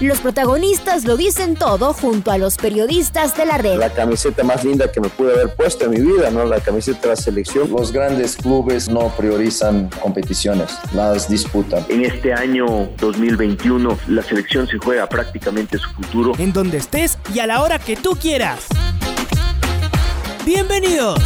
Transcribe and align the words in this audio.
Los 0.00 0.20
protagonistas 0.20 1.04
lo 1.04 1.16
dicen 1.16 1.56
todo 1.56 1.92
junto 1.92 2.30
a 2.30 2.38
los 2.38 2.56
periodistas 2.56 3.36
de 3.36 3.44
la 3.44 3.58
red. 3.58 3.78
La 3.78 3.90
camiseta 3.90 4.44
más 4.44 4.62
linda 4.62 4.92
que 4.92 5.00
me 5.00 5.08
pude 5.08 5.32
haber 5.32 5.56
puesto 5.56 5.86
en 5.86 5.90
mi 5.90 6.00
vida, 6.00 6.30
¿no? 6.30 6.44
La 6.44 6.60
camiseta 6.60 7.00
de 7.00 7.08
la 7.08 7.16
selección. 7.16 7.68
Los 7.68 7.90
grandes 7.90 8.36
clubes 8.36 8.88
no 8.88 9.08
priorizan 9.16 9.90
competiciones, 10.00 10.78
las 10.94 11.28
disputan. 11.28 11.84
En 11.88 12.04
este 12.04 12.32
año 12.32 12.88
2021 13.00 13.98
la 14.06 14.22
selección 14.22 14.68
se 14.68 14.78
juega 14.78 15.08
prácticamente 15.08 15.78
su 15.78 15.90
futuro. 15.90 16.32
En 16.38 16.52
donde 16.52 16.76
estés 16.76 17.18
y 17.34 17.40
a 17.40 17.48
la 17.48 17.60
hora 17.60 17.80
que 17.80 17.96
tú 17.96 18.10
quieras. 18.12 18.66
Bienvenidos. 20.46 21.18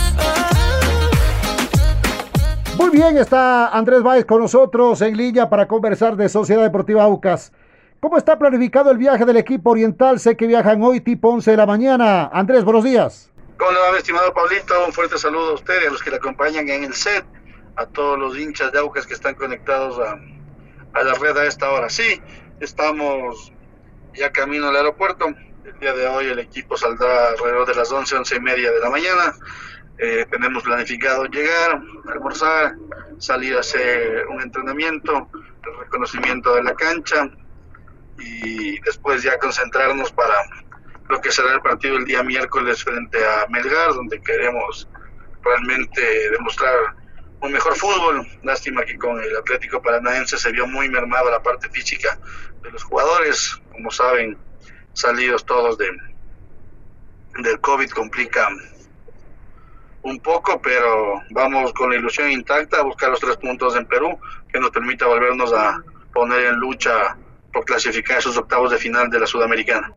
Muy 2.79 2.89
bien, 2.89 3.19
está 3.19 3.69
Andrés 3.69 4.02
Báez 4.02 4.25
con 4.25 4.41
nosotros 4.41 5.02
en 5.02 5.15
línea 5.15 5.51
para 5.51 5.69
conversar 5.69 6.16
de 6.16 6.30
Sociedad 6.30 6.63
Deportiva 6.63 7.02
Aucas. 7.02 7.52
¿Cómo 8.02 8.19
está 8.19 8.37
planificado 8.37 8.91
el 8.91 8.98
viaje 8.98 9.24
del 9.24 9.37
equipo 9.37 9.70
oriental? 9.70 10.19
Sé 10.19 10.37
que 10.37 10.48
viajan 10.48 10.83
hoy 10.83 11.01
tipo 11.01 11.29
11 11.29 11.52
de 11.52 11.56
la 11.56 11.66
mañana. 11.66 12.29
Andrés, 12.33 12.65
buenos 12.65 12.83
días. 12.83 13.30
¿Cómo 13.56 13.70
le 13.70 13.79
va, 13.79 13.97
estimado 13.97 14.34
Pablito? 14.34 14.74
Un 14.84 14.93
fuerte 14.93 15.16
saludo 15.19 15.51
a 15.51 15.55
usted 15.55 15.80
y 15.84 15.87
a 15.87 15.91
los 15.91 16.02
que 16.02 16.10
le 16.10 16.16
acompañan 16.16 16.69
en 16.69 16.83
el 16.83 16.95
set, 16.95 17.24
a 17.77 17.87
todos 17.87 18.18
los 18.18 18.37
hinchas 18.37 18.73
de 18.73 18.80
Aucas 18.80 19.07
que 19.07 19.15
están 19.15 19.37
conectados 19.37 20.01
a, 20.01 20.18
a 20.99 21.04
la 21.04 21.15
red 21.15 21.37
a 21.37 21.46
esta 21.46 21.71
hora. 21.71 21.88
Sí, 21.88 22.21
estamos 22.59 23.52
ya 24.15 24.32
camino 24.32 24.71
al 24.71 24.74
aeropuerto. 24.74 25.29
El 25.65 25.79
día 25.79 25.93
de 25.93 26.09
hoy 26.09 26.27
el 26.27 26.40
equipo 26.40 26.77
saldrá 26.77 27.29
alrededor 27.29 27.68
de 27.68 27.77
las 27.77 27.93
11, 27.93 28.16
11 28.16 28.34
y 28.34 28.40
media 28.40 28.73
de 28.73 28.80
la 28.80 28.90
mañana. 28.90 29.32
Eh, 29.99 30.27
tenemos 30.29 30.65
planificado 30.65 31.27
llegar, 31.27 31.80
almorzar, 32.12 32.74
salir 33.18 33.57
a 33.57 33.60
hacer 33.60 34.27
un 34.27 34.43
entrenamiento, 34.43 35.29
el 35.62 35.79
reconocimiento 35.79 36.57
de 36.57 36.65
la 36.65 36.74
cancha, 36.74 37.30
y 38.23 38.80
después 38.80 39.23
ya 39.23 39.38
concentrarnos 39.38 40.12
para 40.12 40.34
lo 41.09 41.20
que 41.20 41.30
será 41.30 41.54
el 41.54 41.60
partido 41.60 41.96
el 41.96 42.04
día 42.04 42.23
miércoles 42.23 42.82
frente 42.82 43.18
a 43.24 43.46
Melgar, 43.48 43.95
donde 43.95 44.20
queremos 44.23 44.88
realmente 45.42 46.30
demostrar 46.30 46.74
un 47.40 47.52
mejor 47.52 47.76
fútbol. 47.76 48.26
Lástima 48.43 48.84
que 48.84 48.96
con 48.96 49.20
el 49.20 49.37
Atlético 49.37 49.82
Paranaense 49.82 50.38
se 50.38 50.52
vio 50.52 50.66
muy 50.66 50.88
mermada 50.88 51.30
la 51.30 51.43
parte 51.43 51.68
física 51.68 52.18
de 52.62 52.70
los 52.70 52.82
jugadores. 52.84 53.60
Como 53.73 53.90
saben, 53.90 54.38
salidos 54.93 55.45
todos 55.45 55.78
de 55.78 55.90
del 57.40 57.60
COVID 57.60 57.90
complica 57.90 58.48
un 60.02 60.20
poco, 60.20 60.60
pero 60.60 61.23
vamos 61.30 61.73
con 61.73 61.90
la 61.90 61.96
ilusión 61.96 62.30
intacta 62.30 62.78
a 62.78 62.82
buscar 62.82 63.10
los 63.10 63.20
tres 63.20 63.37
puntos 63.37 63.74
en 63.76 63.87
Perú 63.87 64.19
que 64.53 64.60
nos 64.60 64.70
permita 64.70 65.06
volvernos 65.06 65.53
a 65.53 65.82
poner 66.12 66.47
en 66.47 66.56
lucha 66.56 67.16
por 67.53 67.65
clasificar 67.65 68.19
esos 68.19 68.37
octavos 68.37 68.71
de 68.71 68.78
final 68.78 69.11
de 69.11 69.21
la 69.21 69.27
Sudamericana. 69.27 69.95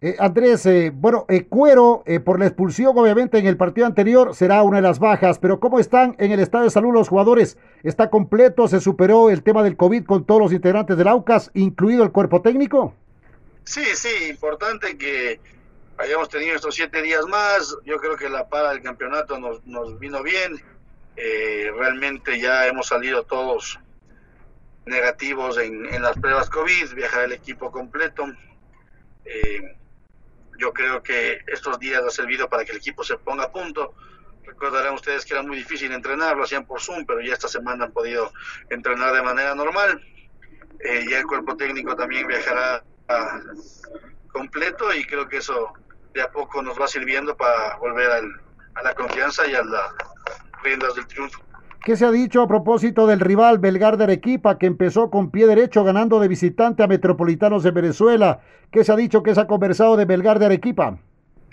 Eh, 0.00 0.14
Andrés, 0.20 0.64
eh, 0.66 0.92
bueno, 0.94 1.26
eh, 1.28 1.46
Cuero, 1.46 2.04
por 2.24 2.38
la 2.38 2.46
expulsión 2.46 2.96
obviamente 2.96 3.36
en 3.38 3.46
el 3.46 3.56
partido 3.56 3.84
anterior 3.84 4.32
será 4.32 4.62
una 4.62 4.76
de 4.76 4.82
las 4.82 5.00
bajas, 5.00 5.40
pero 5.40 5.58
¿cómo 5.58 5.80
están 5.80 6.14
en 6.18 6.30
el 6.30 6.38
estado 6.38 6.64
de 6.64 6.70
salud 6.70 6.92
los 6.92 7.08
jugadores? 7.08 7.58
¿Está 7.82 8.08
completo? 8.08 8.68
¿Se 8.68 8.80
superó 8.80 9.28
el 9.28 9.42
tema 9.42 9.64
del 9.64 9.76
COVID 9.76 10.04
con 10.04 10.24
todos 10.24 10.40
los 10.40 10.52
integrantes 10.52 10.96
del 10.96 11.08
AUCAS, 11.08 11.50
incluido 11.54 12.04
el 12.04 12.12
cuerpo 12.12 12.42
técnico? 12.42 12.94
Sí, 13.64 13.84
sí, 13.94 14.30
importante 14.30 14.96
que 14.96 15.40
hayamos 15.96 16.28
tenido 16.28 16.54
estos 16.54 16.76
siete 16.76 17.02
días 17.02 17.26
más. 17.26 17.76
Yo 17.84 17.96
creo 17.96 18.16
que 18.16 18.28
la 18.28 18.48
para 18.48 18.70
del 18.70 18.82
campeonato 18.82 19.38
nos, 19.40 19.66
nos 19.66 19.98
vino 19.98 20.22
bien. 20.22 20.62
realmente 21.76 22.38
ya 22.40 22.68
hemos 22.68 22.86
salido 22.86 23.24
todos 23.24 23.80
negativos 24.88 25.58
en, 25.58 25.86
en 25.86 26.02
las 26.02 26.18
pruebas 26.18 26.50
COVID, 26.50 26.94
viajar 26.94 27.24
el 27.24 27.32
equipo 27.32 27.70
completo. 27.70 28.26
Eh, 29.24 29.76
yo 30.58 30.72
creo 30.72 31.02
que 31.02 31.42
estos 31.46 31.78
días 31.78 32.02
ha 32.02 32.10
servido 32.10 32.48
para 32.48 32.64
que 32.64 32.72
el 32.72 32.78
equipo 32.78 33.04
se 33.04 33.16
ponga 33.18 33.44
a 33.44 33.52
punto. 33.52 33.94
Recordarán 34.44 34.94
ustedes 34.94 35.24
que 35.24 35.34
era 35.34 35.42
muy 35.42 35.56
difícil 35.56 35.92
entrenar, 35.92 36.36
lo 36.36 36.44
hacían 36.44 36.66
por 36.66 36.80
Zoom, 36.80 37.04
pero 37.06 37.20
ya 37.20 37.34
esta 37.34 37.48
semana 37.48 37.84
han 37.84 37.92
podido 37.92 38.32
entrenar 38.70 39.14
de 39.14 39.22
manera 39.22 39.54
normal. 39.54 40.02
Eh, 40.80 41.06
ya 41.08 41.18
el 41.18 41.26
cuerpo 41.26 41.56
técnico 41.56 41.94
también 41.94 42.26
viajará 42.26 42.82
completo 44.32 44.92
y 44.94 45.04
creo 45.04 45.28
que 45.28 45.38
eso 45.38 45.72
de 46.12 46.22
a 46.22 46.30
poco 46.30 46.62
nos 46.62 46.80
va 46.80 46.86
sirviendo 46.86 47.36
para 47.36 47.76
volver 47.76 48.10
a 48.74 48.82
la 48.82 48.94
confianza 48.94 49.46
y 49.46 49.54
a 49.54 49.62
las 49.62 49.92
riendas 50.62 50.94
del 50.94 51.06
triunfo. 51.06 51.47
¿Qué 51.84 51.96
se 51.96 52.04
ha 52.04 52.10
dicho 52.10 52.42
a 52.42 52.48
propósito 52.48 53.06
del 53.06 53.20
rival 53.20 53.58
Belgar 53.58 53.96
de 53.96 54.04
Arequipa 54.04 54.58
que 54.58 54.66
empezó 54.66 55.10
con 55.10 55.30
pie 55.30 55.46
derecho 55.46 55.84
ganando 55.84 56.20
de 56.20 56.28
visitante 56.28 56.82
a 56.82 56.86
Metropolitanos 56.86 57.62
de 57.62 57.70
Venezuela? 57.70 58.40
¿Qué 58.70 58.84
se 58.84 58.92
ha 58.92 58.96
dicho 58.96 59.22
que 59.22 59.34
se 59.34 59.40
ha 59.40 59.46
conversado 59.46 59.96
de 59.96 60.04
Belgar 60.04 60.38
de 60.38 60.46
Arequipa? 60.46 60.98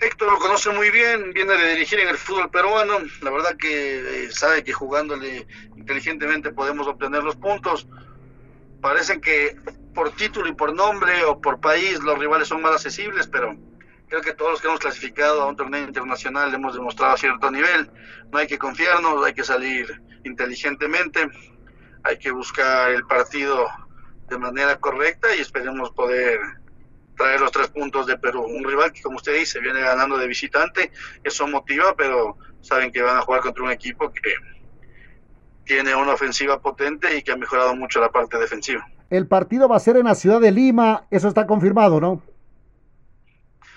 Héctor 0.00 0.30
lo 0.30 0.38
conoce 0.38 0.70
muy 0.72 0.90
bien, 0.90 1.32
viene 1.32 1.54
de 1.54 1.70
dirigir 1.70 2.00
en 2.00 2.08
el 2.08 2.18
fútbol 2.18 2.50
peruano, 2.50 2.98
la 3.22 3.30
verdad 3.30 3.56
que 3.56 4.24
eh, 4.24 4.30
sabe 4.30 4.62
que 4.62 4.72
jugándole 4.72 5.46
inteligentemente 5.74 6.52
podemos 6.52 6.86
obtener 6.86 7.22
los 7.22 7.36
puntos. 7.36 7.88
Parecen 8.82 9.22
que 9.22 9.56
por 9.94 10.10
título 10.10 10.48
y 10.48 10.52
por 10.52 10.74
nombre 10.74 11.24
o 11.24 11.40
por 11.40 11.60
país 11.60 11.98
los 12.00 12.18
rivales 12.18 12.48
son 12.48 12.60
más 12.60 12.72
accesibles, 12.72 13.26
pero 13.26 13.56
creo 14.08 14.20
que 14.22 14.34
todos 14.34 14.52
los 14.52 14.60
que 14.60 14.68
hemos 14.68 14.80
clasificado 14.80 15.42
a 15.42 15.48
un 15.48 15.56
torneo 15.56 15.84
internacional 15.84 16.52
hemos 16.54 16.74
demostrado 16.74 17.16
cierto 17.16 17.50
nivel. 17.50 17.90
No 18.30 18.38
hay 18.38 18.46
que 18.46 18.58
confiarnos, 18.58 19.24
hay 19.24 19.34
que 19.34 19.44
salir 19.44 20.00
inteligentemente, 20.24 21.28
hay 22.02 22.18
que 22.18 22.30
buscar 22.30 22.90
el 22.90 23.04
partido 23.06 23.66
de 24.28 24.38
manera 24.38 24.76
correcta 24.78 25.34
y 25.36 25.40
esperemos 25.40 25.90
poder 25.90 26.38
traer 27.16 27.40
los 27.40 27.50
tres 27.50 27.68
puntos 27.68 28.06
de 28.06 28.18
Perú. 28.18 28.42
Un 28.42 28.64
rival 28.64 28.92
que, 28.92 29.02
como 29.02 29.16
usted 29.16 29.38
dice, 29.38 29.60
viene 29.60 29.80
ganando 29.80 30.18
de 30.18 30.26
visitante, 30.26 30.92
eso 31.24 31.46
motiva, 31.48 31.94
pero 31.96 32.36
saben 32.60 32.92
que 32.92 33.02
van 33.02 33.16
a 33.16 33.22
jugar 33.22 33.40
contra 33.40 33.64
un 33.64 33.70
equipo 33.70 34.12
que 34.12 34.34
tiene 35.64 35.94
una 35.94 36.12
ofensiva 36.12 36.60
potente 36.60 37.16
y 37.16 37.22
que 37.22 37.32
ha 37.32 37.36
mejorado 37.36 37.74
mucho 37.74 38.00
la 38.00 38.10
parte 38.10 38.38
defensiva. 38.38 38.86
El 39.10 39.26
partido 39.26 39.68
va 39.68 39.76
a 39.76 39.80
ser 39.80 39.96
en 39.96 40.04
la 40.04 40.14
ciudad 40.14 40.40
de 40.40 40.52
Lima, 40.52 41.06
eso 41.10 41.28
está 41.28 41.46
confirmado, 41.46 42.00
¿no? 42.00 42.22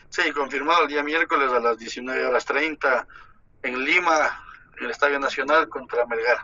Sí, 0.10 0.32
confirmado 0.32 0.84
el 0.84 0.90
día 0.90 1.04
miércoles 1.04 1.52
a 1.52 1.60
las 1.60 1.78
19 1.78 2.26
horas 2.26 2.46
30 2.46 3.08
en 3.64 3.84
Lima, 3.84 4.42
en 4.78 4.86
el 4.86 4.92
Estadio 4.92 5.20
Nacional 5.20 5.70
contra 5.70 6.06
Melgar. 6.08 6.38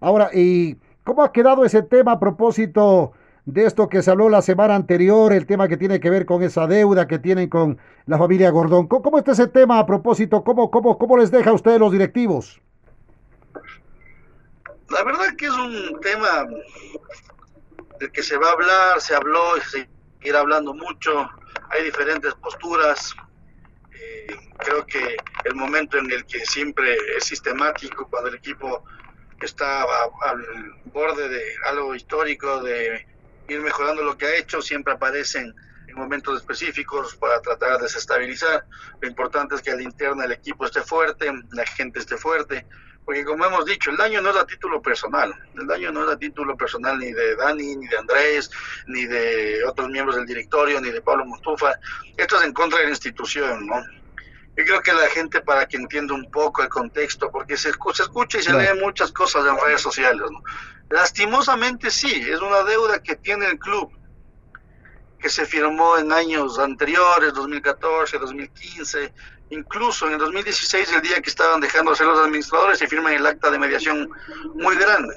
Ahora, 0.00 0.30
¿y 0.32 0.76
cómo 1.04 1.22
ha 1.22 1.32
quedado 1.32 1.64
ese 1.64 1.82
tema 1.82 2.12
a 2.12 2.20
propósito 2.20 3.12
de 3.44 3.64
esto 3.64 3.88
que 3.88 4.02
se 4.02 4.10
habló 4.10 4.28
la 4.28 4.42
semana 4.42 4.74
anterior, 4.74 5.32
el 5.32 5.46
tema 5.46 5.68
que 5.68 5.76
tiene 5.76 6.00
que 6.00 6.10
ver 6.10 6.26
con 6.26 6.42
esa 6.42 6.66
deuda 6.66 7.06
que 7.06 7.20
tienen 7.20 7.48
con 7.48 7.78
la 8.06 8.18
familia 8.18 8.50
Gordón? 8.50 8.88
¿Cómo, 8.88 9.18
está 9.18 9.32
ese 9.32 9.46
tema 9.46 9.78
a 9.78 9.86
propósito? 9.86 10.42
¿Cómo, 10.42 10.70
cómo, 10.70 10.98
cómo 10.98 11.16
les 11.16 11.30
deja 11.30 11.50
a 11.50 11.54
ustedes 11.54 11.78
los 11.78 11.92
directivos? 11.92 12.60
La 14.90 15.04
verdad 15.04 15.34
que 15.38 15.46
es 15.46 15.52
un 15.52 16.00
tema 16.00 16.46
del 18.00 18.10
que 18.10 18.22
se 18.22 18.36
va 18.36 18.48
a 18.48 18.52
hablar, 18.52 19.00
se 19.00 19.14
habló 19.14 19.56
y 19.56 19.60
se 19.60 19.88
seguirá 20.18 20.40
hablando 20.40 20.74
mucho 20.74 21.28
hay 21.76 21.84
diferentes 21.84 22.34
posturas. 22.34 23.14
Eh, 23.92 24.36
creo 24.58 24.84
que 24.86 25.16
el 25.44 25.54
momento 25.54 25.98
en 25.98 26.10
el 26.10 26.24
que 26.26 26.40
siempre 26.40 26.96
es 27.16 27.24
sistemático, 27.24 28.08
cuando 28.08 28.30
el 28.30 28.36
equipo 28.36 28.84
está 29.40 29.82
al 29.82 30.44
borde 30.86 31.28
de 31.28 31.42
algo 31.66 31.94
histórico, 31.94 32.62
de 32.62 33.06
ir 33.48 33.60
mejorando 33.60 34.02
lo 34.02 34.16
que 34.16 34.26
ha 34.26 34.36
hecho, 34.36 34.62
siempre 34.62 34.94
aparecen 34.94 35.54
en 35.86 35.94
momentos 35.94 36.40
específicos 36.40 37.14
para 37.16 37.40
tratar 37.40 37.76
de 37.76 37.84
desestabilizar. 37.84 38.64
Lo 39.00 39.08
importante 39.08 39.54
es 39.54 39.62
que 39.62 39.70
al 39.70 39.82
interno 39.82 40.22
el 40.22 40.32
equipo 40.32 40.64
esté 40.64 40.82
fuerte, 40.82 41.30
la 41.52 41.66
gente 41.66 41.98
esté 41.98 42.16
fuerte, 42.16 42.66
porque 43.06 43.24
como 43.24 43.46
hemos 43.46 43.64
dicho, 43.64 43.90
el 43.92 43.96
daño 43.96 44.20
no 44.20 44.30
es 44.30 44.36
a 44.36 44.44
título 44.44 44.82
personal, 44.82 45.32
el 45.54 45.66
daño 45.68 45.92
no 45.92 46.04
es 46.04 46.10
a 46.10 46.18
título 46.18 46.56
personal 46.56 46.98
ni 46.98 47.12
de 47.12 47.36
Dani, 47.36 47.76
ni 47.76 47.86
de 47.86 47.96
Andrés, 47.96 48.50
ni 48.88 49.06
de 49.06 49.64
otros 49.64 49.88
miembros 49.88 50.16
del 50.16 50.26
directorio, 50.26 50.80
ni 50.80 50.90
de 50.90 51.00
Pablo 51.00 51.24
Mostufa, 51.24 51.78
esto 52.16 52.36
es 52.36 52.42
en 52.42 52.52
contra 52.52 52.80
de 52.80 52.86
la 52.86 52.90
institución, 52.90 53.64
¿no? 53.64 53.76
Yo 54.56 54.64
creo 54.64 54.80
que 54.80 54.92
la 54.92 55.08
gente, 55.10 55.40
para 55.40 55.68
que 55.68 55.76
entienda 55.76 56.14
un 56.14 56.28
poco 56.32 56.62
el 56.62 56.68
contexto, 56.68 57.30
porque 57.30 57.56
se, 57.56 57.68
escucha 57.68 58.38
y 58.38 58.42
se 58.42 58.52
lee 58.52 58.80
muchas 58.80 59.12
cosas 59.12 59.46
en 59.46 59.56
redes 59.64 59.82
sociales, 59.82 60.28
¿no? 60.28 60.42
Lastimosamente 60.90 61.92
sí, 61.92 62.26
es 62.28 62.40
una 62.40 62.64
deuda 62.64 63.00
que 63.00 63.14
tiene 63.14 63.46
el 63.46 63.58
club, 63.60 63.92
que 65.18 65.28
se 65.28 65.46
firmó 65.46 65.96
en 65.98 66.12
años 66.12 66.58
anteriores, 66.58 67.32
2014, 67.34 68.18
2015, 68.18 69.12
Incluso 69.50 70.08
en 70.08 70.14
el 70.14 70.18
2016, 70.18 70.92
el 70.92 71.02
día 71.02 71.20
que 71.20 71.30
estaban 71.30 71.60
dejando 71.60 71.92
de 71.92 71.96
ser 71.96 72.06
los 72.06 72.18
administradores, 72.18 72.80
se 72.80 72.88
firma 72.88 73.14
el 73.14 73.24
acta 73.24 73.48
de 73.48 73.58
mediación 73.58 74.10
muy 74.54 74.76
grande. 74.76 75.14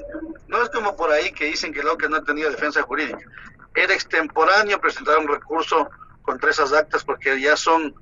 No 0.47 0.61
es 0.61 0.69
como 0.69 0.95
por 0.95 1.11
ahí 1.11 1.31
que 1.31 1.45
dicen 1.45 1.73
que 1.73 1.79
el 1.79 1.87
Aucas 1.87 2.11
no 2.11 2.23
tenía 2.23 2.47
defensa 2.49 2.83
jurídica. 2.83 3.19
Era 3.73 3.93
extemporáneo 3.93 4.79
presentar 4.79 5.17
un 5.17 5.27
recurso 5.27 5.89
contra 6.21 6.51
esas 6.51 6.73
actas 6.73 7.03
porque 7.03 7.41
ya 7.41 7.57
son 7.57 7.95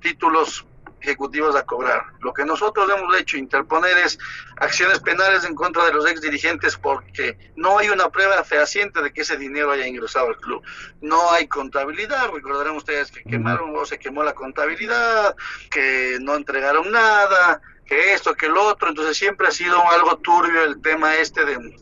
títulos 0.00 0.64
ejecutivos 1.00 1.54
a 1.56 1.64
cobrar. 1.64 2.04
Lo 2.20 2.32
que 2.32 2.44
nosotros 2.44 2.90
hemos 2.90 3.18
hecho, 3.18 3.36
interponer 3.36 3.96
es 3.98 4.18
acciones 4.56 4.98
penales 5.00 5.44
en 5.44 5.54
contra 5.54 5.84
de 5.84 5.92
los 5.92 6.06
ex 6.06 6.20
dirigentes 6.20 6.76
porque 6.76 7.38
no 7.56 7.78
hay 7.78 7.88
una 7.88 8.08
prueba 8.08 8.42
fehaciente 8.44 9.02
de 9.02 9.12
que 9.12 9.20
ese 9.22 9.36
dinero 9.36 9.72
haya 9.72 9.86
ingresado 9.86 10.28
al 10.28 10.36
club. 10.36 10.62
No 11.00 11.30
hay 11.32 11.46
contabilidad, 11.48 12.30
recordarán 12.32 12.76
ustedes 12.76 13.10
que 13.10 13.22
quemaron 13.22 13.76
o 13.76 13.84
se 13.84 13.98
quemó 13.98 14.22
la 14.24 14.34
contabilidad, 14.34 15.36
que 15.70 16.18
no 16.20 16.34
entregaron 16.34 16.90
nada, 16.90 17.60
que 17.86 18.12
esto, 18.12 18.34
que 18.34 18.48
lo 18.48 18.64
otro, 18.64 18.88
entonces 18.88 19.16
siempre 19.16 19.48
ha 19.48 19.52
sido 19.52 19.80
algo 19.90 20.16
turbio 20.18 20.64
el 20.64 20.80
tema 20.82 21.16
este 21.16 21.44
de... 21.44 21.76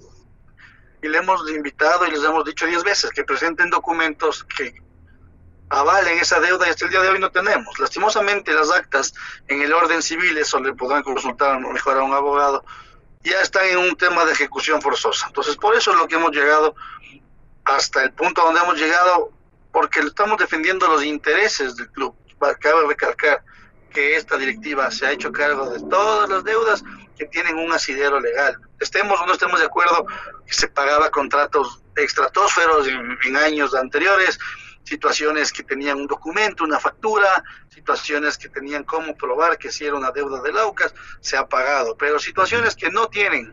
Y 1.03 1.09
le 1.09 1.19
hemos 1.19 1.51
invitado 1.51 2.07
y 2.07 2.11
les 2.11 2.25
hemos 2.25 2.45
dicho 2.47 2.67
diez 2.67 2.83
veces 2.83 3.11
que 3.11 3.25
presenten 3.25 3.69
documentos 3.69 4.45
que 4.45 4.84
avalen 5.71 6.19
esa 6.19 6.41
deuda 6.41 6.67
y 6.67 6.71
hasta 6.71 6.85
el 6.85 6.91
día 6.91 7.01
de 7.01 7.09
hoy 7.09 7.19
no 7.19 7.31
tenemos. 7.31 7.79
Lastimosamente 7.79 8.53
las 8.53 8.71
actas 8.71 9.15
en 9.49 9.63
el 9.63 9.73
orden 9.73 10.03
civil, 10.03 10.37
eso 10.39 10.61
le 10.61 10.75
podrán 10.75 11.03
consultar 11.03 11.59
mejor 11.61 11.99
a 11.99 12.03
un 12.03 12.13
abogado, 12.13 12.65
ya 13.23 13.41
están 13.41 13.67
en 13.67 13.79
un 13.79 13.97
tema 13.97 14.25
de 14.25 14.33
ejecución 14.33 14.83
forzosa. 14.83 15.27
Entonces 15.27 15.57
por 15.57 15.75
eso 15.75 15.93
es 15.93 15.97
lo 15.97 16.07
que 16.07 16.17
hemos 16.17 16.33
llegado 16.33 16.75
hasta 17.65 18.05
el 18.05 18.13
punto 18.13 18.43
donde 18.43 18.61
hemos 18.61 18.79
llegado, 18.79 19.33
porque 19.73 20.01
estamos 20.01 20.39
defendiendo 20.39 20.87
los 20.87 21.05
intereses 21.05 21.77
del 21.77 21.91
club. 21.91 22.15
Cabe 22.61 22.87
recalcar 22.87 23.43
que 23.91 24.17
esta 24.17 24.37
directiva 24.37 24.91
se 24.91 25.07
ha 25.07 25.13
hecho 25.13 25.33
cargo 25.33 25.71
de 25.71 25.81
todas 25.89 26.29
las 26.29 26.45
deudas 26.45 26.85
que 27.17 27.25
tienen 27.27 27.57
un 27.57 27.73
asidero 27.73 28.21
legal. 28.21 28.59
Estemos 28.81 29.19
o 29.19 29.27
no 29.27 29.33
estemos 29.33 29.59
de 29.59 29.67
acuerdo 29.67 30.05
que 30.47 30.53
se 30.53 30.69
pagaba 30.69 31.11
contratos 31.11 31.81
extratosferos 31.97 32.87
en, 32.89 33.17
en 33.25 33.37
años 33.37 33.75
anteriores, 33.75 34.39
situaciones 34.85 35.53
que 35.53 35.63
tenían 35.63 35.99
un 35.99 36.07
documento, 36.07 36.63
una 36.65 36.79
factura, 36.79 37.43
situaciones 37.69 38.39
que 38.39 38.49
tenían 38.49 38.85
cómo 38.85 39.17
probar 39.17 39.59
que 39.59 39.73
si 39.73 39.85
era 39.85 39.97
una 39.97 40.13
deuda 40.13 40.41
del 40.43 40.59
AUCAS, 40.59 40.95
se 41.21 41.37
ha 41.37 41.49
pagado, 41.49 41.97
pero 41.97 42.19
situaciones 42.19 42.77
que 42.77 42.91
no 42.91 43.09
tienen 43.09 43.53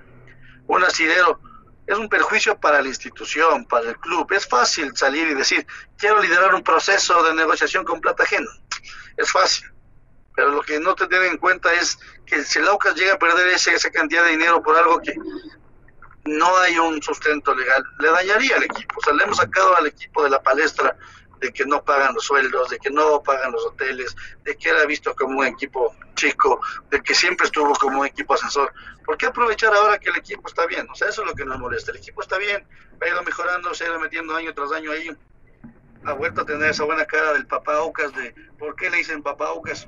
un 0.68 0.84
asidero, 0.84 1.40
es 1.88 1.98
un 1.98 2.08
perjuicio 2.08 2.60
para 2.60 2.82
la 2.82 2.88
institución, 2.88 3.66
para 3.66 3.90
el 3.90 3.98
club. 3.98 4.32
Es 4.32 4.48
fácil 4.48 4.96
salir 4.96 5.28
y 5.28 5.34
decir, 5.34 5.66
quiero 5.98 6.22
liderar 6.22 6.54
un 6.54 6.64
proceso 6.64 7.24
de 7.24 7.34
negociación 7.34 7.84
con 7.84 8.00
plata 8.00 8.24
ajena. 8.24 8.50
Es 9.18 9.32
fácil. 9.32 9.68
Pero 10.36 10.52
lo 10.52 10.62
que 10.62 10.80
no 10.80 10.96
te 10.96 11.08
tienen 11.08 11.32
en 11.32 11.38
cuenta 11.38 11.74
es 11.74 12.00
que 12.26 12.44
si 12.44 12.60
el 12.60 12.68
AUCAS 12.68 12.96
llega 12.96 13.16
a 13.16 13.20
perder 13.20 13.50
ese, 13.50 13.74
esa 13.74 13.90
cantidad 13.90 14.24
de 14.24 14.32
dinero 14.32 14.62
por 14.62 14.78
algo 14.78 15.02
que 15.02 15.14
no 16.26 16.58
hay 16.58 16.78
un 16.78 17.02
sustento 17.02 17.54
legal, 17.56 17.84
le 18.00 18.10
dañaría 18.10 18.56
al 18.56 18.64
equipo. 18.64 18.96
O 19.00 19.02
sea, 19.02 19.14
le 19.14 19.24
hemos 19.24 19.38
sacado 19.38 19.76
al 19.78 19.88
equipo 19.88 20.24
de 20.24 20.30
la 20.30 20.42
palestra 20.42 20.96
de 21.42 21.52
que 21.52 21.66
no 21.66 21.84
pagan 21.84 22.14
los 22.14 22.24
sueldos, 22.24 22.70
de 22.70 22.78
que 22.78 22.92
no 22.92 23.22
pagan 23.24 23.52
los 23.52 23.66
hoteles, 23.66 24.16
de 24.44 24.56
que 24.56 24.70
era 24.70 24.86
visto 24.86 25.14
como 25.16 25.40
un 25.40 25.48
equipo 25.48 25.96
chico, 26.16 26.62
de 26.92 27.02
que 27.02 27.16
siempre 27.16 27.48
estuvo 27.48 27.74
como 27.74 28.02
un 28.02 28.06
equipo 28.06 28.36
ascensor. 28.36 28.72
¿Por 29.04 29.18
qué 29.18 29.26
aprovechar 29.26 29.74
ahora 29.74 29.98
que 29.98 30.12
el 30.12 30.18
equipo 30.18 30.48
está 30.48 30.68
bien? 30.68 30.88
O 30.90 30.96
sea, 30.96 31.10
eso 31.10 31.24
es 31.24 31.28
lo 31.28 31.34
que 31.34 31.44
nos 31.44 31.58
molesta. 31.60 31.92
El 31.92 31.98
equipo 31.98 32.22
está 32.22 32.38
bien, 32.38 32.64
ha 33.02 33.08
ido 33.08 33.24
mejorando, 33.24 33.74
se 33.74 33.86
ha 33.86 33.88
ido 33.88 34.00
metiendo 34.00 34.36
año 34.36 34.54
tras 34.54 34.72
año 34.72 34.92
ahí. 34.92 35.10
Ha 36.06 36.14
vuelto 36.14 36.42
a 36.42 36.46
tener 36.46 36.70
esa 36.70 36.84
buena 36.84 37.06
cara 37.06 37.34
del 37.34 37.48
papá 37.48 37.82
Ocas, 37.82 38.14
de 38.14 38.36
¿por 38.60 38.76
qué 38.76 38.92
le 38.92 38.98
dicen 38.98 39.24
papá 39.24 39.52
Ocas? 39.52 39.88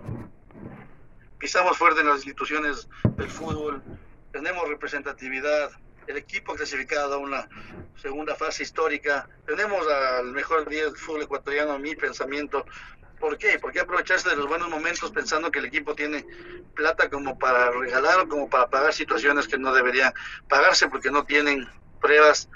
Pisamos 1.37 1.77
fuerte 1.77 2.01
en 2.01 2.07
las 2.07 2.17
instituciones 2.17 2.87
del 3.15 3.29
fútbol, 3.29 3.83
tenemos 4.31 4.67
representatividad, 4.67 5.71
el 6.07 6.17
equipo 6.17 6.55
clasificado 6.55 7.15
a 7.15 7.17
una 7.17 7.47
segunda 8.01 8.35
fase 8.35 8.63
histórica. 8.63 9.27
Tenemos 9.45 9.85
al 9.87 10.31
mejor 10.31 10.67
día 10.67 10.85
del 10.85 10.95
fútbol 10.95 11.23
ecuatoriano, 11.23 11.77
mi 11.79 11.95
pensamiento. 11.95 12.65
¿Por 13.19 13.37
qué? 13.37 13.57
¿Por 13.59 13.71
qué 13.71 13.79
aprovecharse 13.79 14.29
de 14.29 14.35
los 14.35 14.47
buenos 14.47 14.69
momentos 14.69 15.11
pensando 15.11 15.49
que 15.49 15.59
el 15.59 15.65
equipo 15.65 15.95
tiene 15.95 16.25
plata 16.75 17.09
como 17.09 17.39
para 17.39 17.71
regalar 17.71 18.19
o 18.19 18.27
como 18.27 18.49
para 18.49 18.69
pagar 18.69 18.93
situaciones 18.93 19.47
que 19.47 19.57
no 19.57 19.73
deberían 19.73 20.13
pagarse 20.49 20.89
porque 20.89 21.09
no 21.09 21.23
tienen 21.23 21.67
pruebas, 22.01 22.49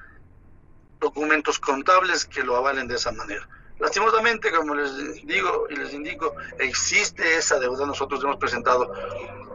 documentos 0.99 1.59
contables 1.59 2.25
que 2.25 2.43
lo 2.43 2.57
avalen 2.57 2.87
de 2.87 2.95
esa 2.95 3.11
manera? 3.11 3.47
Lastimosamente, 3.79 4.51
como 4.51 4.73
les 4.73 5.25
digo 5.25 5.67
y 5.69 5.75
les 5.75 5.93
indico, 5.93 6.35
existe 6.59 7.37
esa 7.37 7.59
deuda. 7.59 7.85
Nosotros 7.85 8.23
hemos 8.23 8.37
presentado 8.37 8.91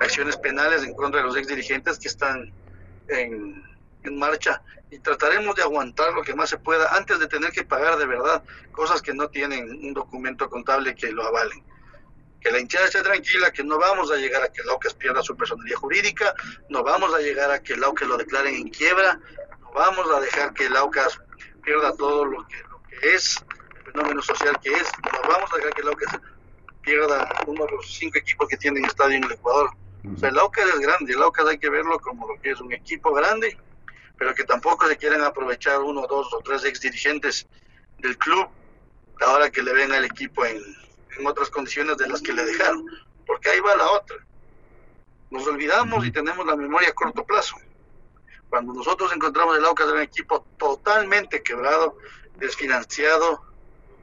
acciones 0.00 0.36
penales 0.36 0.84
en 0.84 0.94
contra 0.94 1.20
de 1.20 1.26
los 1.26 1.36
ex 1.36 1.48
dirigentes 1.48 1.98
que 1.98 2.08
están 2.08 2.52
en 3.08 3.71
en 4.04 4.18
marcha 4.18 4.62
y 4.92 4.98
trataremos 4.98 5.56
de 5.56 5.62
aguantar 5.62 6.12
lo 6.12 6.22
que 6.22 6.34
más 6.34 6.50
se 6.50 6.58
pueda 6.58 6.94
antes 6.94 7.18
de 7.18 7.26
tener 7.26 7.50
que 7.50 7.64
pagar 7.64 7.96
de 7.96 8.04
verdad 8.04 8.44
cosas 8.72 9.00
que 9.00 9.14
no 9.14 9.28
tienen 9.28 9.70
un 9.70 9.94
documento 9.94 10.50
contable 10.50 10.94
que 10.94 11.10
lo 11.10 11.26
avalen. 11.26 11.64
Que 12.40 12.50
la 12.50 12.60
hinchada 12.60 12.86
esté 12.86 13.02
tranquila, 13.02 13.50
que 13.52 13.64
no 13.64 13.78
vamos 13.78 14.10
a 14.10 14.16
llegar 14.16 14.42
a 14.42 14.52
que 14.52 14.60
el 14.60 14.68
AUCAS 14.68 14.94
pierda 14.94 15.22
su 15.22 15.34
personalidad 15.34 15.78
jurídica, 15.78 16.34
no 16.68 16.82
vamos 16.82 17.14
a 17.14 17.20
llegar 17.20 17.50
a 17.50 17.62
que 17.62 17.72
el 17.72 17.84
AUCAS 17.84 18.08
lo 18.08 18.18
declaren 18.18 18.54
en 18.54 18.68
quiebra, 18.68 19.18
no 19.60 19.72
vamos 19.72 20.06
a 20.10 20.20
dejar 20.20 20.52
que 20.52 20.66
el 20.66 20.76
AUCAS 20.76 21.18
pierda 21.62 21.96
todo 21.96 22.26
lo 22.26 22.46
que, 22.48 22.56
lo 22.68 22.82
que 22.82 23.14
es, 23.14 23.42
el 23.86 23.92
fenómeno 23.92 24.20
social 24.20 24.58
que 24.60 24.72
es, 24.72 24.90
no 25.10 25.28
vamos 25.28 25.50
a 25.52 25.56
dejar 25.56 25.72
que 25.72 25.82
el 25.82 25.88
AUCAS 25.88 26.20
pierda 26.82 27.28
uno 27.46 27.64
de 27.64 27.72
los 27.72 27.94
cinco 27.94 28.18
equipos 28.18 28.46
que 28.48 28.58
tienen 28.58 28.84
estadio 28.84 29.16
en 29.16 29.24
el 29.24 29.32
Ecuador. 29.32 29.70
O 30.14 30.18
sea, 30.18 30.28
el 30.28 30.38
AUCAS 30.38 30.68
es 30.68 30.80
grande, 30.80 31.12
el 31.14 31.22
AUCAS 31.22 31.46
hay 31.46 31.58
que 31.58 31.70
verlo 31.70 31.98
como 32.00 32.28
lo 32.28 32.38
que 32.42 32.50
es 32.50 32.60
un 32.60 32.72
equipo 32.72 33.14
grande, 33.14 33.56
pero 34.18 34.34
que 34.34 34.44
tampoco 34.44 34.86
se 34.88 34.96
quieren 34.96 35.22
aprovechar 35.22 35.80
uno, 35.80 36.06
dos 36.06 36.32
o 36.32 36.38
tres 36.40 36.64
ex 36.64 36.80
dirigentes 36.80 37.46
del 37.98 38.16
club 38.18 38.48
ahora 39.20 39.50
que 39.50 39.62
le 39.62 39.72
ven 39.72 39.92
al 39.92 40.04
equipo 40.04 40.44
en, 40.44 40.60
en 41.18 41.26
otras 41.26 41.50
condiciones 41.50 41.96
de 41.96 42.08
las 42.08 42.20
que 42.22 42.32
le 42.32 42.44
dejaron, 42.44 42.86
porque 43.26 43.50
ahí 43.50 43.60
va 43.60 43.76
la 43.76 43.90
otra. 43.90 44.16
Nos 45.30 45.46
olvidamos 45.46 46.06
y 46.06 46.10
tenemos 46.10 46.44
la 46.46 46.56
memoria 46.56 46.90
a 46.90 46.94
corto 46.94 47.24
plazo. 47.24 47.56
Cuando 48.50 48.74
nosotros 48.74 49.12
encontramos 49.14 49.56
el 49.56 49.64
Aucas 49.64 49.86
de 49.86 49.94
un 49.94 50.00
equipo 50.00 50.44
totalmente 50.58 51.42
quebrado, 51.42 51.96
desfinanciado, 52.36 53.42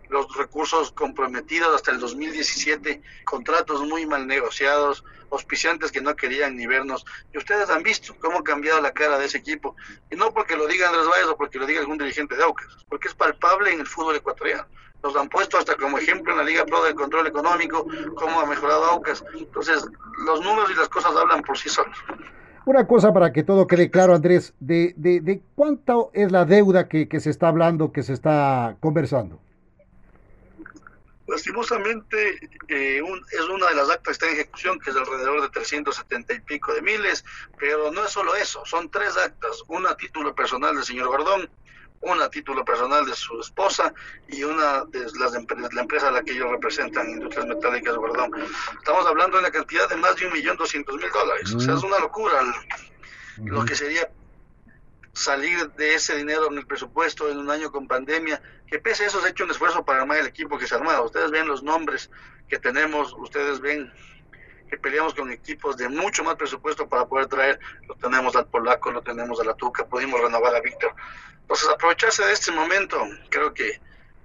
los 0.10 0.36
recursos 0.36 0.92
comprometidos 0.92 1.74
hasta 1.76 1.92
el 1.92 2.00
2017, 2.00 3.02
contratos 3.26 3.82
muy 3.88 4.06
mal 4.06 4.28
negociados, 4.28 5.04
auspiciantes 5.32 5.92
que 5.92 6.02
no 6.02 6.16
querían 6.16 6.56
ni 6.58 6.66
vernos. 6.66 7.06
Y 7.34 7.38
ustedes 7.38 7.70
han 7.70 7.84
visto 7.84 8.16
cómo 8.20 8.40
ha 8.40 8.44
cambiado 8.44 8.82
la 8.82 8.92
cara 8.92 9.18
de 9.18 9.26
ese 9.26 9.38
equipo. 9.38 9.76
Y 10.10 10.16
no 10.16 10.32
porque 10.34 10.56
lo 10.56 10.68
diga 10.68 10.88
Andrés 10.88 11.08
Valles 11.08 11.28
o 11.28 11.38
porque 11.38 11.60
lo 11.60 11.66
diga 11.66 11.82
algún 11.82 11.98
dirigente 11.98 12.36
de 12.36 12.44
Aucas, 12.44 12.68
porque 12.90 13.08
es 13.08 13.14
palpable 13.14 13.72
en 13.72 13.80
el 13.80 13.88
fútbol 13.88 14.16
ecuatoriano. 14.16 14.66
Nos 15.04 15.16
han 15.16 15.30
puesto 15.30 15.58
hasta 15.58 15.76
como 15.76 15.98
ejemplo 15.98 16.34
en 16.34 16.40
la 16.40 16.44
Liga 16.44 16.66
Pro 16.66 16.84
del 16.84 16.94
Control 16.94 17.28
Económico, 17.28 17.88
cómo 18.16 18.42
ha 18.42 18.46
mejorado 18.46 18.84
Aucas. 18.86 19.24
Entonces, 19.38 19.86
los 20.26 20.42
números 20.42 20.72
y 20.72 20.76
las 20.76 20.90
cosas 20.90 21.16
hablan 21.16 21.42
por 21.42 21.58
sí 21.58 21.70
solos. 21.70 21.98
Una 22.66 22.86
cosa 22.86 23.14
para 23.14 23.32
que 23.32 23.44
todo 23.44 23.66
quede 23.66 23.90
claro, 23.90 24.14
Andrés, 24.14 24.54
de, 24.60 24.94
de, 24.98 25.22
de 25.22 25.42
cuánto 25.56 26.12
es 26.14 26.32
la 26.32 26.46
deuda 26.46 26.90
que, 26.90 27.08
que 27.08 27.20
se 27.20 27.30
está 27.30 27.48
hablando, 27.48 27.94
que 27.94 28.04
se 28.04 28.14
está 28.14 28.76
conversando. 28.82 29.40
Lastimosamente, 31.30 32.40
eh, 32.68 33.02
un, 33.02 33.24
es 33.32 33.42
una 33.42 33.68
de 33.68 33.76
las 33.76 33.90
actas 33.90 34.04
que 34.04 34.12
está 34.12 34.28
en 34.28 34.34
ejecución, 34.34 34.80
que 34.80 34.90
es 34.90 34.96
alrededor 34.96 35.42
de 35.42 35.50
370 35.50 36.34
y 36.34 36.40
pico 36.42 36.74
de 36.74 36.82
miles, 36.82 37.24
pero 37.58 37.92
no 37.92 38.04
es 38.06 38.12
solo 38.12 38.36
eso, 38.36 38.64
son 38.66 38.90
tres 38.90 39.16
actas, 39.18 39.64
una 39.68 39.92
a 39.92 39.98
título 39.98 40.34
personal 40.34 40.76
del 40.76 40.84
señor 40.84 41.08
Gordón, 41.08 41.50
una 42.02 42.26
a 42.26 42.30
título 42.30 42.64
personal 42.66 43.06
de 43.06 43.14
su 43.14 43.40
esposa 43.40 43.94
y 44.28 44.44
una 44.44 44.86
de 44.86 45.06
las 45.20 45.34
de 45.34 45.46
la 45.74 45.82
empresa 45.82 46.08
a 46.08 46.12
la 46.12 46.24
que 46.24 46.32
ellos 46.32 46.50
representan, 46.50 47.10
Industrias 47.10 47.46
Metálicas 47.46 47.96
Gordón. 47.96 48.32
Estamos 48.78 49.06
hablando 49.06 49.38
de 49.38 49.44
una 49.44 49.52
cantidad 49.52 49.88
de 49.90 49.98
más 49.98 50.16
de 50.16 50.26
un 50.26 50.34
millón 50.34 50.58
doscientos 50.58 50.96
mil 50.96 51.12
dólares, 51.12 51.54
o 51.54 51.60
sea, 51.60 51.76
es 51.76 51.84
una 51.84 52.00
locura 52.00 52.42
lo 53.38 53.64
que 53.64 53.76
sería 53.76 54.10
salir 55.20 55.70
de 55.72 55.96
ese 55.96 56.16
dinero 56.16 56.48
en 56.50 56.58
el 56.58 56.66
presupuesto 56.66 57.30
en 57.30 57.38
un 57.38 57.52
año 57.52 57.72
con 57.72 57.88
pandemia, 57.88 58.42
que 58.68 58.80
pese 58.80 59.04
a 59.04 59.08
eso 59.08 59.20
se 59.20 59.28
ha 59.28 59.30
hecho 59.32 59.44
un 59.44 59.52
esfuerzo 59.52 59.84
para 59.84 60.02
armar 60.02 60.18
el 60.18 60.28
equipo 60.28 60.58
que 60.58 60.66
se 60.66 60.76
ha 60.76 60.78
armado. 60.78 61.04
Ustedes 61.04 61.30
ven 61.30 61.48
los 61.48 61.62
nombres 61.62 62.10
que 62.48 62.58
tenemos, 62.58 63.14
ustedes 63.18 63.60
ven 63.60 63.92
que 64.70 64.78
peleamos 64.78 65.14
con 65.14 65.32
equipos 65.32 65.78
de 65.78 65.90
mucho 65.90 66.24
más 66.24 66.36
presupuesto 66.36 66.88
para 66.88 67.06
poder 67.06 67.28
traer, 67.28 67.60
lo 67.88 67.96
tenemos 67.96 68.36
al 68.36 68.48
Polaco, 68.48 68.92
lo 68.92 69.02
tenemos 69.02 69.42
a 69.42 69.44
la 69.44 69.56
Tuca, 69.56 69.86
pudimos 69.86 70.22
renovar 70.22 70.56
a 70.56 70.62
Víctor. 70.62 70.94
Entonces 71.42 71.68
aprovecharse 71.68 72.24
de 72.24 72.34
este 72.34 72.52
momento, 72.52 73.04
creo 73.30 73.54
que 73.54 73.82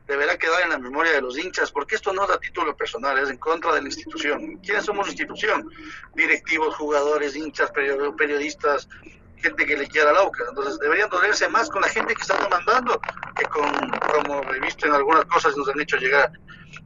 deberá 0.06 0.36
quedar 0.36 0.62
en 0.62 0.68
la 0.68 0.78
memoria 0.78 1.12
de 1.12 1.22
los 1.22 1.38
hinchas, 1.38 1.72
porque 1.72 1.94
esto 1.94 2.12
no 2.12 2.24
es 2.24 2.30
a 2.30 2.38
título 2.38 2.76
personal, 2.76 3.18
es 3.18 3.30
en 3.30 3.38
contra 3.38 3.74
de 3.74 3.80
la 3.80 3.88
institución. 3.88 4.58
¿Quiénes 4.58 4.84
somos 4.84 5.06
la 5.06 5.12
institución? 5.12 5.70
Directivos, 6.14 6.76
jugadores, 6.76 7.34
hinchas, 7.34 7.72
periodistas, 7.72 8.86
gente 9.44 9.66
que 9.66 9.76
le 9.76 9.86
quiera 9.86 10.12
la 10.12 10.20
AUCA. 10.20 10.44
Entonces 10.48 10.78
deberían 10.78 11.10
dolerse 11.10 11.48
más 11.48 11.68
con 11.68 11.82
la 11.82 11.88
gente 11.88 12.14
que 12.14 12.22
está 12.22 12.36
demandando 12.42 13.00
que 13.36 13.44
con, 13.46 13.90
como 14.12 14.42
he 14.54 14.60
visto 14.60 14.86
en 14.86 14.94
algunas 14.94 15.24
cosas, 15.26 15.56
nos 15.56 15.68
han 15.68 15.80
hecho 15.80 15.96
llegar 15.98 16.32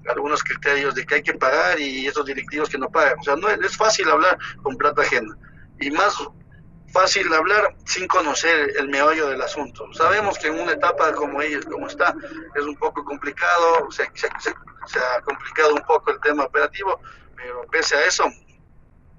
algunos 0.09 0.43
criterios 0.43 0.95
de 0.95 1.07
que 1.07 1.17
hay 1.17 1.23
que 1.23 1.35
pagar 1.35 1.79
y 1.79 2.07
esos 2.07 2.27
directivos 2.27 2.69
que 2.69 2.79
no 2.79 2.91
pagan. 2.91 3.19
O 3.21 3.23
sea, 3.23 3.37
no 3.37 3.49
es, 3.49 3.77
fácil 3.77 4.11
hablar 4.11 4.37
con 4.63 4.77
plata 4.77 5.03
ajena. 5.03 5.37
Y 5.81 5.91
más 5.93 6.17
fácil 6.93 7.33
hablar 7.33 7.77
sin 7.85 8.09
conocer 8.09 8.73
el 8.77 8.89
meollo 8.89 9.29
del 9.29 9.41
asunto. 9.43 9.87
Sabemos 9.93 10.39
que 10.39 10.49
en 10.49 10.59
una 10.59 10.73
etapa 10.73 11.13
como 11.13 11.41
ella, 11.41 11.61
como 11.71 11.87
está, 11.87 12.15
es 12.57 12.65
un 12.65 12.77
poco 12.77 13.05
complicado, 13.05 13.91
se, 13.91 14.05
se, 14.15 14.29
se, 14.41 14.99
ha 14.99 15.21
complicado 15.23 15.75
un 15.75 15.83
poco 15.83 16.11
el 16.11 16.21
tema 16.21 16.45
operativo, 16.45 17.01
pero 17.37 17.63
pese 17.71 17.95
a 17.95 18.07
eso, 18.07 18.25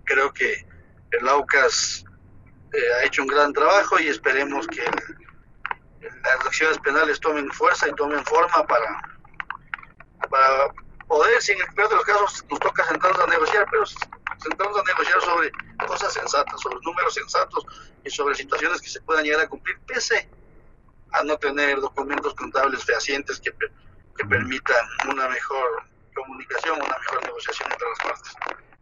creo 0.04 0.34
que 0.34 0.66
el 1.12 1.28
AUCAS 1.28 2.06
ha 2.74 3.06
hecho 3.06 3.24
un 3.24 3.28
gran 3.28 3.54
trabajo 3.54 4.00
y 4.00 4.08
esperemos 4.08 4.68
que 4.68 4.84
las 6.02 6.46
acciones 6.46 6.78
penales 6.80 7.20
tomen 7.20 7.50
fuerza 7.52 7.88
y 7.88 7.94
tomen 7.94 8.24
forma 8.26 8.66
para, 8.68 9.02
para 10.30 10.74
poder, 11.08 11.42
si 11.42 11.54
en 11.54 11.62
el 11.62 11.68
peor 11.74 11.90
de 11.90 11.96
los 11.96 12.06
casos 12.06 12.46
nos 12.50 12.60
toca 12.60 12.86
sentarnos 12.86 13.20
a 13.20 13.28
negociar, 13.28 13.66
pero 13.72 13.86
sentarnos 13.86 14.80
a 14.80 14.84
negociar 14.84 15.22
sobre 15.22 15.52
cosas 15.88 16.14
sensatas, 16.14 16.62
sobre 16.62 16.78
números 16.84 17.14
sensatos 17.14 17.66
y 18.06 18.10
sobre 18.10 18.36
situaciones 18.36 18.82
que 18.82 18.90
se 18.90 19.02
puedan 19.02 19.24
llegar 19.24 19.42
a 19.42 19.48
cumplir, 19.48 19.78
pese 19.88 20.30
a 21.12 21.24
no 21.24 21.38
tener 21.38 21.80
documentos 21.82 22.34
contables 22.36 22.84
fehacientes 22.84 23.40
que, 23.40 23.52
que 23.52 24.26
permitan 24.26 24.86
una 25.10 25.28
mejor 25.28 25.84
comunicación, 26.16 26.76
una 26.76 26.98
mejor 26.98 27.24
negociación 27.26 27.72
entre 27.72 27.88
las 27.90 28.00
partes. 28.00 28.34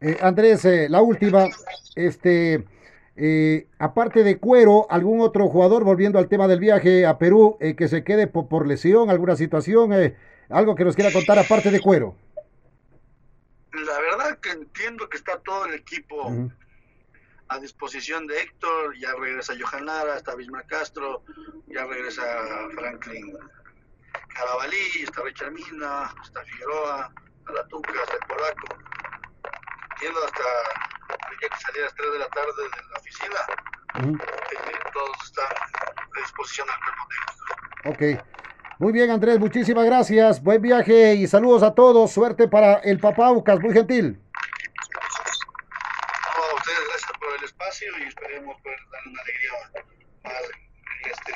Eh, 0.01 0.17
Andrés, 0.21 0.65
eh, 0.65 0.87
la 0.89 1.01
última, 1.01 1.45
este, 1.95 2.67
eh, 3.19 3.67
aparte 3.79 4.23
de 4.23 4.37
Cuero, 4.37 4.85
algún 4.91 5.21
otro 5.21 5.47
jugador, 5.49 5.83
volviendo 5.83 6.19
al 6.19 6.29
tema 6.29 6.47
del 6.47 6.59
viaje 6.59 7.07
a 7.07 7.17
Perú, 7.17 7.57
eh, 7.59 7.75
que 7.75 7.87
se 7.87 8.03
quede 8.03 8.27
por, 8.27 8.47
por 8.47 8.67
lesión, 8.67 9.09
alguna 9.09 9.35
situación, 9.35 9.91
eh, 9.91 10.15
algo 10.49 10.75
que 10.75 10.85
nos 10.85 10.95
quiera 10.95 11.11
contar 11.11 11.39
aparte 11.39 11.71
de 11.71 11.79
Cuero. 11.79 12.15
La 13.73 13.99
verdad 13.99 14.37
que 14.39 14.51
entiendo 14.51 15.09
que 15.09 15.17
está 15.17 15.39
todo 15.39 15.65
el 15.65 15.73
equipo 15.73 16.27
uh 16.27 16.31
-huh. 16.31 16.55
a 17.49 17.59
disposición 17.59 18.27
de 18.27 18.39
Héctor, 18.39 18.95
ya 18.99 19.13
regresa 19.15 19.53
Johan 19.59 19.87
Lara, 19.87 20.17
está 20.17 20.35
Bismarck 20.35 20.67
Castro, 20.67 21.23
ya 21.67 21.85
regresa 21.85 22.23
Franklin 22.75 23.35
Carabalí, 24.35 25.03
está 25.03 25.23
Richard 25.23 25.51
Mina, 25.51 26.13
está 26.23 26.43
Figueroa, 26.43 27.11
está 27.39 27.53
La 27.53 27.67
Tuca, 27.67 27.91
está 28.03 28.13
el 28.13 28.27
Polaco. 28.27 28.77
Entiendo 29.95 30.19
hasta 30.23 30.43
que 31.39 31.47
salía 31.59 31.81
a 31.81 31.85
las 31.85 31.95
3 31.95 32.11
de 32.13 32.19
la 32.19 32.27
tarde 32.29 32.63
de 32.63 32.86
oficina, 33.07 33.39
uh 33.95 33.99
-huh. 33.99 34.21
eh, 34.21 34.79
todos 34.93 35.17
están 35.23 35.45
a 35.45 36.19
disposición 36.19 36.67
del 36.67 36.77
cuerpo 36.83 37.03
técnico. 37.09 38.17
Ok. 38.17 38.23
Muy 38.79 38.93
bien, 38.93 39.09
Andrés, 39.09 39.39
muchísimas 39.39 39.85
gracias. 39.85 40.43
Buen 40.43 40.61
viaje 40.61 41.15
y 41.15 41.27
saludos 41.27 41.63
a 41.63 41.73
todos. 41.73 42.11
Suerte 42.11 42.47
para 42.47 42.75
el 42.75 42.99
Papaucas, 42.99 43.59
muy 43.59 43.73
gentil. 43.73 44.19
No, 46.35 46.43
a 46.43 46.55
ustedes 46.55 46.79
gracias 46.87 47.11
por 47.19 47.29
el 47.37 47.43
espacio 47.43 47.87
y 47.97 48.03
esperemos 48.03 48.61
poder 48.61 48.77
dar 48.91 49.01
una 49.07 49.21
alegría 49.21 49.51
más 50.23 50.33
en 51.03 51.11
este 51.11 51.31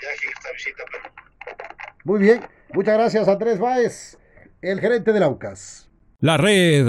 viaje, 0.00 0.26
en 0.26 0.32
esta 0.32 0.52
visita 0.52 0.82
Perú. 0.90 1.08
Muy 2.04 2.18
bien, 2.18 2.48
muchas 2.72 2.94
gracias, 2.94 3.28
Andrés 3.28 3.60
Báez, 3.60 4.18
el 4.62 4.80
gerente 4.80 5.12
del 5.12 5.22
AUCAS. 5.22 5.88
La 6.18 6.36
red 6.36 6.88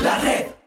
La 0.00 0.16
red. 0.20 0.57